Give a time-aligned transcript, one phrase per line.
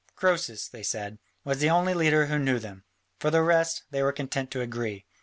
[0.15, 2.85] Croesus, they said, was the only leader who knew them;
[3.19, 5.05] for the rest, they were content to agree.